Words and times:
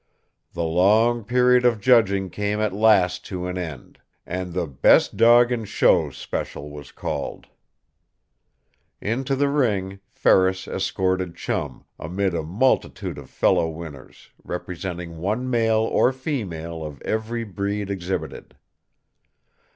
The 0.53 0.63
long 0.63 1.23
period 1.23 1.63
of 1.63 1.79
judging 1.79 2.31
came 2.31 2.59
at 2.59 2.73
last 2.73 3.23
to 3.27 3.45
an 3.45 3.55
end. 3.55 3.99
And 4.25 4.51
the 4.51 4.65
"Best 4.65 5.15
Dog 5.15 5.51
in 5.51 5.63
Show" 5.63 6.09
special 6.09 6.71
was 6.71 6.91
called. 6.91 7.45
Into 8.99 9.35
the 9.35 9.47
ring 9.47 9.99
Ferris 10.09 10.67
escorted 10.67 11.35
Chum, 11.35 11.83
amid 11.99 12.33
a 12.33 12.41
multitude 12.41 13.19
of 13.19 13.29
fellow 13.29 13.69
winners, 13.69 14.31
representing 14.43 15.17
one 15.19 15.47
male 15.47 15.81
or 15.81 16.11
female 16.11 16.83
of 16.83 16.99
every 17.03 17.43
breed 17.43 17.91
exhibited. 17.91 18.57